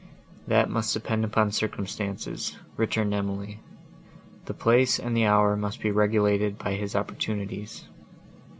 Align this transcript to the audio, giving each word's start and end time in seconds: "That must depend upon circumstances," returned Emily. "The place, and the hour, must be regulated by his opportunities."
"That 0.47 0.67
must 0.67 0.95
depend 0.95 1.23
upon 1.23 1.51
circumstances," 1.51 2.57
returned 2.75 3.13
Emily. 3.13 3.59
"The 4.45 4.55
place, 4.55 4.97
and 4.97 5.15
the 5.15 5.27
hour, 5.27 5.55
must 5.55 5.79
be 5.79 5.91
regulated 5.91 6.57
by 6.57 6.73
his 6.73 6.95
opportunities." 6.95 7.85